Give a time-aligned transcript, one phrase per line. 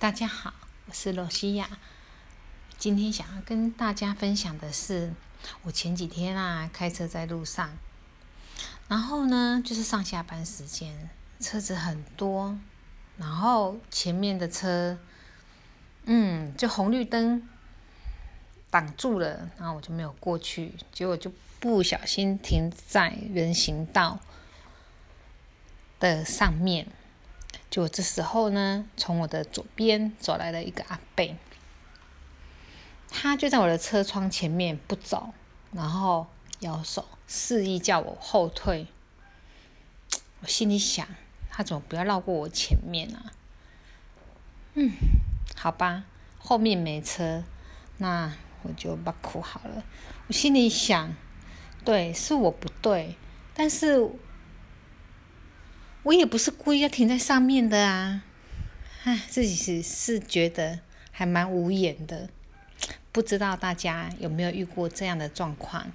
[0.00, 0.54] 大家好，
[0.86, 1.68] 我是罗西亚。
[2.78, 5.12] 今天想要跟大家分享的是，
[5.62, 7.68] 我前几天啊开车在路上，
[8.86, 12.56] 然后呢就是上下班时间，车子很多，
[13.16, 14.96] 然后前面的车，
[16.04, 17.48] 嗯，就红绿灯
[18.70, 24.20] 挡住了，然后我就没有过去，结果就不小心停在人行道
[25.98, 26.86] 的上面。
[27.70, 31.36] 就这时候呢，从我的左边走来了一个阿伯，
[33.10, 35.34] 他就在我的车窗前面不走，
[35.72, 36.26] 然后
[36.60, 38.86] 摇手示意叫我后退。
[40.40, 41.06] 我心里想，
[41.50, 43.32] 他怎么不要绕过我前面啊？
[44.74, 44.92] 嗯，
[45.54, 46.04] 好吧，
[46.38, 47.44] 后面没车，
[47.98, 48.32] 那
[48.62, 49.84] 我就把哭好了。
[50.28, 51.14] 我心里想，
[51.84, 53.16] 对，是我不对，
[53.52, 54.10] 但是。
[56.04, 58.22] 我也不是故意要停在上面的啊，
[59.04, 60.80] 唉，自己是是觉得
[61.10, 62.30] 还蛮无言的，
[63.12, 65.92] 不知道大家有没有遇过这样的状况？